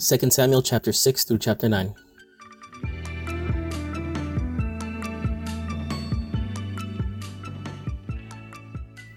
[0.00, 1.94] 2 Samuel chapter 6 through chapter 9.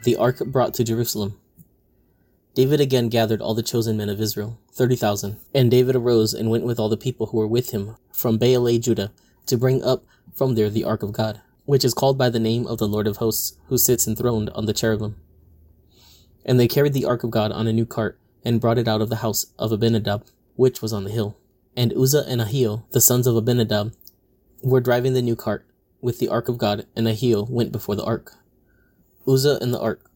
[0.04, 1.40] The ark brought to Jerusalem.
[2.54, 5.38] David again gathered all the chosen men of Israel, thirty thousand.
[5.56, 8.82] And David arose and went with all the people who were with him from Baalah,
[8.82, 9.14] Judah,
[9.46, 10.04] to bring up
[10.36, 13.08] from there the ark of God, which is called by the name of the Lord
[13.08, 15.16] of hosts, who sits enthroned on the cherubim.
[16.46, 19.02] And they carried the ark of God on a new cart, and brought it out
[19.02, 20.26] of the house of Abinadab,
[20.56, 21.38] which was on the hill.
[21.76, 23.94] And Uzzah and Ahio, the sons of Abinadab,
[24.62, 25.66] were driving the new cart
[26.02, 28.34] with the ark of God, and Ahio went before the ark.
[29.28, 30.10] Uzzah and the ark.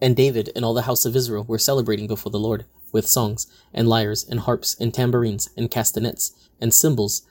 [0.00, 3.46] And David and all the house of Israel were celebrating before the Lord with songs,
[3.74, 7.26] and lyres, and harps, and tambourines, and castanets, and cymbals.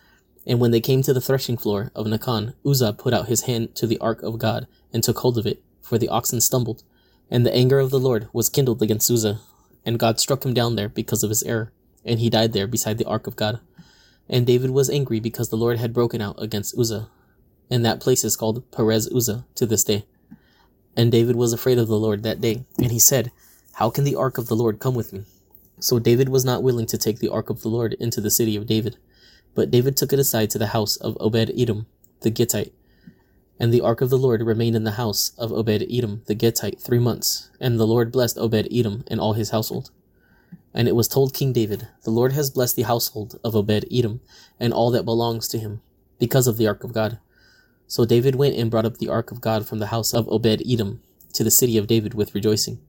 [0.46, 3.76] And when they came to the threshing floor of Nacon, Uzzah put out his hand
[3.76, 6.84] to the ark of God, and took hold of it, for the oxen stumbled.
[7.32, 9.40] And the anger of the Lord was kindled against Uzzah,
[9.86, 11.72] and God struck him down there because of his error,
[12.04, 13.60] and he died there beside the ark of God.
[14.28, 17.10] And David was angry because the Lord had broken out against Uzzah.
[17.70, 20.06] And that place is called Perez Uzzah to this day.
[20.96, 23.32] And David was afraid of the Lord that day, and he said,
[23.74, 25.26] How can the ark of the Lord come with me?
[25.80, 28.56] So David was not willing to take the ark of the Lord into the city
[28.56, 28.98] of David.
[29.54, 31.86] But David took it aside to the house of Obed Edom,
[32.22, 32.74] the Gittite,
[33.60, 36.80] and the ark of the Lord remained in the house of Obed Edom the Gittite
[36.80, 39.92] three months, and the Lord blessed Obed Edom and all his household.
[40.74, 44.20] And it was told King David, The Lord has blessed the household of Obed Edom
[44.60, 45.82] and all that belongs to him,
[46.20, 47.20] because of the ark of God.
[47.88, 50.62] So David went and brought up the ark of God from the house of Obed
[50.68, 51.02] Edom
[51.34, 52.80] to the city of David with rejoicing.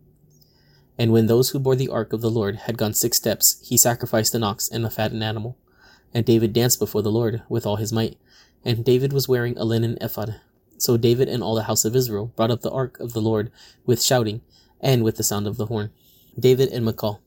[0.98, 3.76] And when those who bore the ark of the Lord had gone six steps, he
[3.76, 5.58] sacrificed an ox and a fattened animal.
[6.14, 8.16] And David danced before the Lord with all his might.
[8.64, 10.40] And David was wearing a linen ephod,
[10.78, 13.50] so David and all the house of Israel brought up the ark of the Lord
[13.84, 14.40] with shouting
[14.80, 15.90] and with the sound of the horn.
[16.38, 17.22] David and Michal.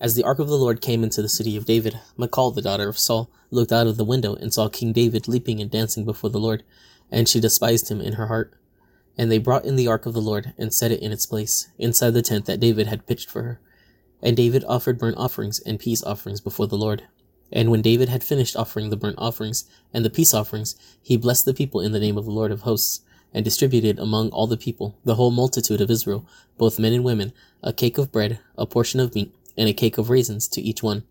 [0.00, 2.88] As the ark of the Lord came into the city of David, Michal, the daughter
[2.88, 6.30] of Saul, looked out of the window and saw King David leaping and dancing before
[6.30, 6.62] the Lord,
[7.10, 8.54] and she despised him in her heart.
[9.16, 11.68] And they brought in the ark of the Lord and set it in its place,
[11.78, 13.60] inside the tent that David had pitched for her.
[14.20, 17.04] And David offered burnt offerings and peace offerings before the Lord.
[17.54, 21.44] And when David had finished offering the burnt offerings and the peace offerings, he blessed
[21.44, 23.00] the people in the name of the Lord of hosts,
[23.32, 26.26] and distributed among all the people, the whole multitude of Israel,
[26.58, 27.32] both men and women,
[27.62, 30.82] a cake of bread, a portion of meat, and a cake of raisins to each
[30.82, 31.04] one.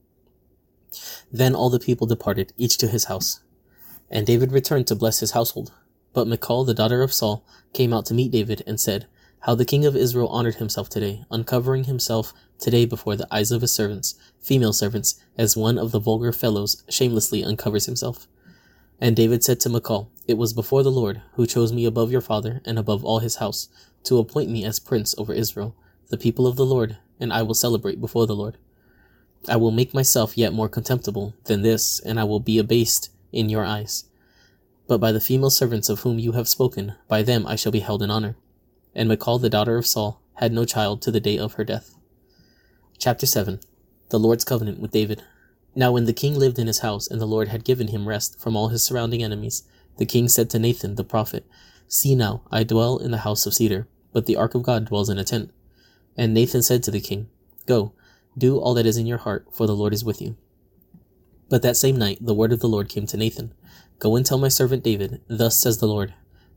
[1.32, 3.42] Then all the people departed, each to his house.
[4.10, 5.72] And David returned to bless his household.
[6.14, 9.08] But Michal, the daughter of Saul, came out to meet David and said,
[9.44, 13.60] How the king of Israel honored himself today, uncovering himself today before the eyes of
[13.60, 18.26] his servants, female servants, as one of the vulgar fellows shamelessly uncovers himself.
[19.02, 22.22] And David said to Michal, It was before the Lord, who chose me above your
[22.22, 23.68] father and above all his house,
[24.06, 25.76] to appoint me as prince over Israel,
[26.08, 28.58] the people of the Lord, and I will celebrate before the Lord.
[29.50, 33.50] I will make myself yet more contemptible than this, and I will be abased in
[33.50, 34.06] your eyes.
[34.88, 37.82] But by the female servants of whom you have spoken, by them I shall be
[37.82, 38.38] held in honor.
[38.96, 41.96] And Michal, the daughter of Saul, had no child to the day of her death.
[42.98, 43.60] Chapter 7
[44.10, 45.24] The Lord's Covenant with David.
[45.76, 48.40] Now, when the king lived in his house, and the Lord had given him rest
[48.40, 49.64] from all his surrounding enemies,
[49.98, 51.46] the king said to Nathan the prophet,
[51.88, 55.10] See now, I dwell in the house of cedar, but the ark of God dwells
[55.10, 55.52] in a tent.
[56.16, 57.30] And Nathan said to the king,
[57.66, 57.94] Go,
[58.38, 60.38] do all that is in your heart, for the Lord is with you.
[61.50, 63.54] But that same night the word of the Lord came to Nathan
[64.00, 66.14] Go and tell my servant David, Thus says the Lord,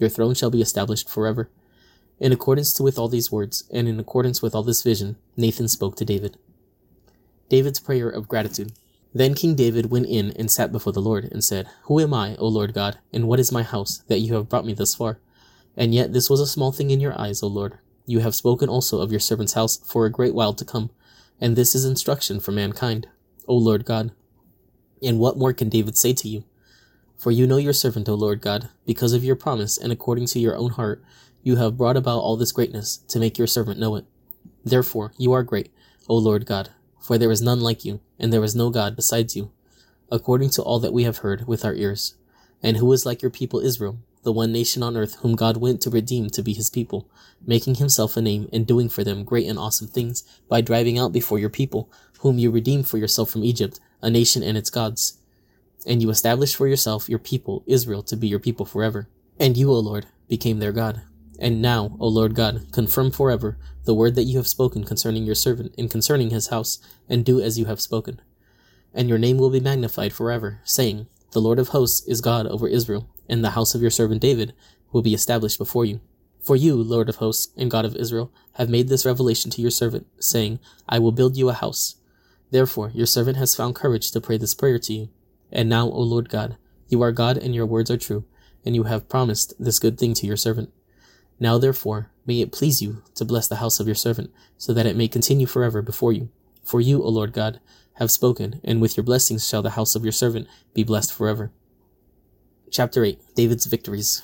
[0.00, 1.50] Your throne shall be established forever.
[2.18, 5.94] In accordance with all these words, and in accordance with all this vision, Nathan spoke
[5.96, 6.38] to David.
[7.50, 8.72] David's prayer of gratitude.
[9.12, 12.34] Then King David went in and sat before the Lord, and said, Who am I,
[12.36, 15.18] O Lord God, and what is my house, that you have brought me thus far?
[15.76, 17.78] And yet this was a small thing in your eyes, O Lord.
[18.06, 20.90] You have spoken also of your servant's house for a great while to come,
[21.40, 23.06] and this is instruction for mankind,
[23.46, 24.12] O Lord God.
[25.02, 26.44] And what more can David say to you?
[27.20, 30.38] For you know your servant, O Lord God, because of your promise, and according to
[30.38, 31.04] your own heart,
[31.42, 34.06] you have brought about all this greatness to make your servant know it.
[34.64, 35.70] Therefore, you are great,
[36.08, 39.36] O Lord God, for there is none like you, and there is no God besides
[39.36, 39.50] you,
[40.10, 42.14] according to all that we have heard with our ears.
[42.62, 45.82] And who is like your people Israel, the one nation on earth whom God went
[45.82, 47.06] to redeem to be his people,
[47.46, 51.12] making himself a name and doing for them great and awesome things by driving out
[51.12, 55.18] before your people, whom you redeemed for yourself from Egypt, a nation and its gods.
[55.86, 59.08] And you established for yourself your people, Israel, to be your people forever.
[59.38, 61.02] And you, O Lord, became their God.
[61.38, 65.34] And now, O Lord God, confirm forever the word that you have spoken concerning your
[65.34, 66.78] servant and concerning his house,
[67.08, 68.20] and do as you have spoken.
[68.92, 72.68] And your name will be magnified forever, saying, The Lord of hosts is God over
[72.68, 74.52] Israel, and the house of your servant David
[74.92, 76.00] will be established before you.
[76.42, 79.70] For you, Lord of hosts and God of Israel, have made this revelation to your
[79.70, 81.96] servant, saying, I will build you a house.
[82.50, 85.08] Therefore, your servant has found courage to pray this prayer to you.
[85.52, 86.56] And now, O Lord God,
[86.88, 88.24] you are God and your words are true,
[88.64, 90.72] and you have promised this good thing to your servant.
[91.38, 94.86] Now therefore, may it please you to bless the house of your servant, so that
[94.86, 96.28] it may continue forever before you.
[96.62, 97.60] For you, O Lord God,
[97.94, 101.52] have spoken, and with your blessings shall the house of your servant be blessed forever.
[102.70, 104.22] Chapter 8 David's Victories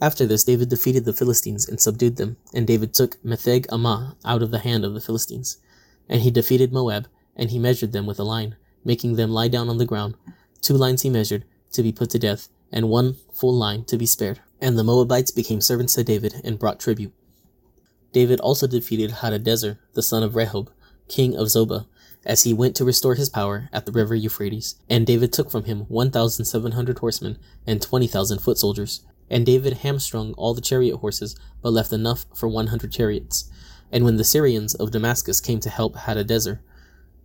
[0.00, 4.42] After this, David defeated the Philistines and subdued them, and David took Metheg Ammah out
[4.42, 5.58] of the hand of the Philistines.
[6.08, 8.56] And he defeated Moab, and he measured them with a line,
[8.86, 10.14] making them lie down on the ground.
[10.62, 14.06] Two lines he measured, to be put to death, and one full line to be
[14.06, 14.40] spared.
[14.60, 17.12] And the Moabites became servants to David and brought tribute.
[18.12, 20.68] David also defeated Hadadezer, the son of Rehob,
[21.08, 21.86] king of Zobah,
[22.24, 24.76] as he went to restore his power at the river Euphrates.
[24.88, 29.04] And David took from him 1,700 horsemen and 20,000 foot soldiers.
[29.28, 33.50] And David hamstrung all the chariot horses, but left enough for 100 chariots.
[33.92, 36.60] And when the Syrians of Damascus came to help Hadadezer,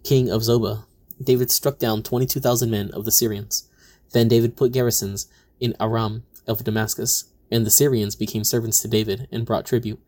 [0.04, 0.86] king of Zobah,
[1.24, 3.68] David struck down 22,000 men of the Syrians.
[4.12, 5.28] Then David put garrisons
[5.60, 10.00] in Aram of Damascus, and the Syrians became servants to David and brought tribute.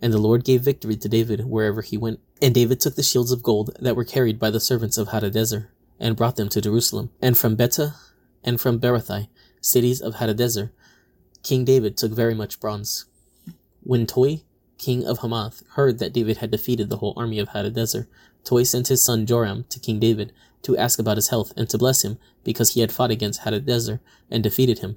[0.00, 2.20] And the Lord gave victory to David wherever he went.
[2.42, 5.68] And David took the shields of gold that were carried by the servants of Hadadezer,
[5.98, 7.10] and brought them to Jerusalem.
[7.22, 7.94] And from Betah
[8.44, 9.28] and from Berothai,
[9.60, 10.70] cities of Hadadezer,
[11.42, 13.06] King David took very much bronze.
[13.82, 14.42] When Toi,
[14.78, 18.06] king of Hamath, heard that David had defeated the whole army of Hadadezer,
[18.44, 20.32] Toi sent his son Joram to King David
[20.62, 24.00] to ask about his health and to bless him because he had fought against Hadadezer
[24.30, 24.96] and defeated him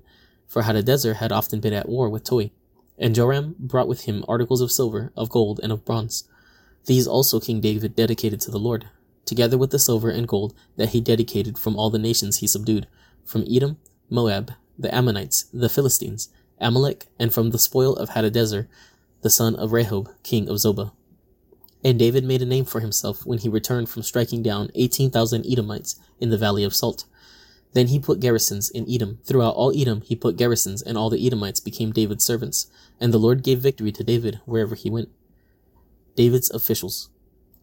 [0.49, 2.49] for Hadadezer had often been at war with Toi.
[2.97, 6.27] And Joram brought with him articles of silver, of gold, and of bronze.
[6.85, 8.89] These also King David dedicated to the Lord,
[9.25, 12.87] together with the silver and gold that he dedicated from all the nations he subdued,
[13.23, 13.77] from Edom,
[14.09, 16.29] Moab, the Ammonites, the Philistines,
[16.59, 18.67] Amalek, and from the spoil of Hadadezer,
[19.21, 20.91] the son of Rehob, king of Zobah.
[21.83, 25.45] And David made a name for himself when he returned from striking down eighteen thousand
[25.45, 27.05] Edomites in the valley of Salt.
[27.73, 29.19] Then he put garrisons in Edom.
[29.23, 32.67] Throughout all Edom he put garrisons, and all the Edomites became David's servants.
[32.99, 35.09] And the Lord gave victory to David wherever he went.
[36.15, 37.09] David's officials.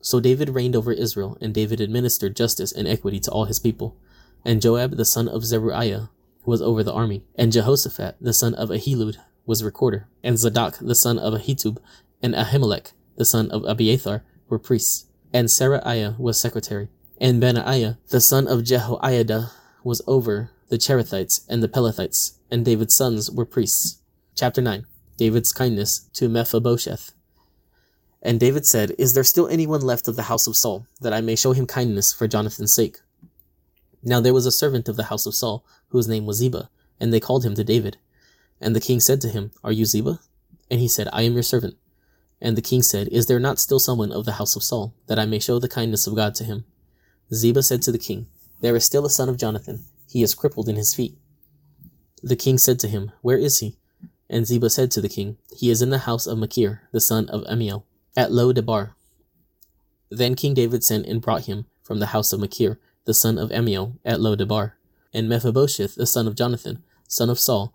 [0.00, 3.96] So David reigned over Israel, and David administered justice and equity to all his people.
[4.44, 6.10] And Joab the son of Zeruiah
[6.44, 9.16] was over the army, and Jehoshaphat the son of Ahilud
[9.46, 11.78] was recorder, and Zadok the son of Ahitub,
[12.22, 16.88] and Ahimelech the son of Abiathar were priests, and Seraiah was secretary,
[17.18, 22.94] and Benaiah the son of Jehoiada was over the Cherethites and the Pelethites, and David's
[22.94, 24.00] sons were priests.
[24.34, 24.84] Chapter 9
[25.16, 27.12] David's kindness to Mephibosheth.
[28.20, 31.20] And David said, Is there still anyone left of the house of Saul, that I
[31.20, 32.98] may show him kindness for Jonathan's sake?
[34.02, 36.68] Now there was a servant of the house of Saul, whose name was Ziba,
[37.00, 37.98] and they called him to David.
[38.60, 40.20] And the king said to him, Are you Ziba?
[40.70, 41.76] And he said, I am your servant.
[42.40, 45.18] And the king said, Is there not still someone of the house of Saul, that
[45.18, 46.64] I may show the kindness of God to him?
[47.32, 48.28] Ziba said to the king,
[48.60, 49.84] there is still a son of Jonathan.
[50.08, 51.16] He is crippled in his feet.
[52.22, 53.76] The king said to him, Where is he?
[54.30, 57.28] And Ziba said to the king, He is in the house of Machir, the son
[57.28, 57.84] of Ammiel,
[58.16, 58.96] at Lo Debar.
[60.10, 63.50] Then King David sent and brought him from the house of Machir, the son of
[63.50, 64.76] Ammiel, at Lo Debar.
[65.12, 67.74] And Mephibosheth, the son of Jonathan, son of Saul,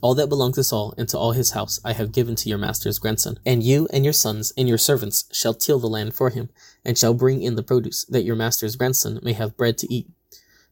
[0.00, 2.58] All that belonged to Saul and to all his house I have given to your
[2.58, 3.38] master's grandson.
[3.44, 6.50] And you and your sons and your servants shall till the land for him,
[6.84, 10.08] and shall bring in the produce, that your master's grandson may have bread to eat.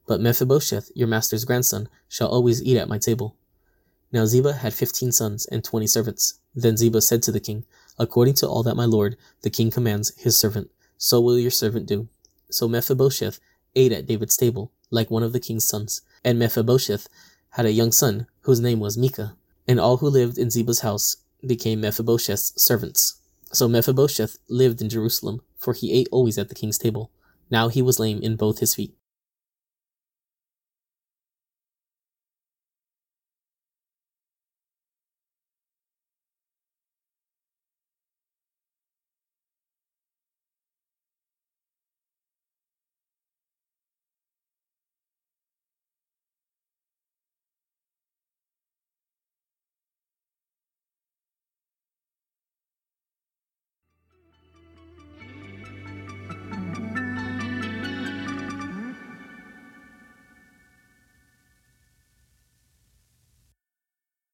[0.06, 3.36] But Mephibosheth, your master's grandson, shall always eat at my table.
[4.12, 6.38] Now Ziba had fifteen sons and twenty servants.
[6.54, 7.64] Then Ziba said to the king,
[7.98, 11.86] According to all that my lord, the king commands his servant, so will your servant
[11.86, 12.08] do.
[12.50, 13.40] So Mephibosheth
[13.74, 16.02] ate at David's table, like one of the king's sons.
[16.24, 17.08] And Mephibosheth
[17.50, 19.36] had a young son, whose name was Micah.
[19.66, 23.20] And all who lived in Ziba's house became Mephibosheth's servants.
[23.52, 27.10] So Mephibosheth lived in Jerusalem, for he ate always at the king's table.
[27.50, 28.94] Now he was lame in both his feet.